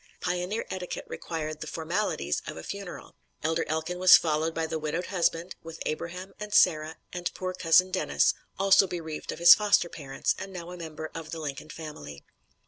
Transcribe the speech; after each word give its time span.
Pioneer 0.19 0.65
etiquette 0.71 1.05
required 1.07 1.61
the 1.61 1.67
formalities 1.67 2.41
of 2.47 2.57
a 2.57 2.63
funeral. 2.63 3.15
Elder 3.43 3.63
Elkin 3.67 3.99
was 3.99 4.17
followed 4.17 4.51
by 4.51 4.65
the 4.65 4.79
widowed 4.79 5.05
husband, 5.05 5.55
with 5.61 5.79
Abraham 5.85 6.33
and 6.39 6.51
Sarah 6.55 6.97
and 7.13 7.31
poor 7.35 7.53
Cousin 7.53 7.91
Dennis, 7.91 8.33
also 8.57 8.87
bereaved 8.87 9.31
of 9.31 9.37
his 9.37 9.53
foster 9.53 9.89
parents, 9.89 10.33
and 10.39 10.51
now 10.51 10.71
a 10.71 10.75
member 10.77 11.11
of 11.13 11.29
the 11.29 11.39
Lincoln 11.39 11.69
family. 11.69 12.23